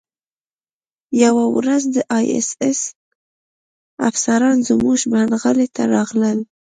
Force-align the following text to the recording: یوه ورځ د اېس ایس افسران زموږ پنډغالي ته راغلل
یوه 1.23 1.45
ورځ 1.57 1.83
د 1.95 1.97
اېس 2.15 2.47
ایس 2.63 2.81
افسران 4.09 4.57
زموږ 4.69 4.97
پنډغالي 5.11 5.67
ته 5.75 5.81
راغلل 5.95 6.39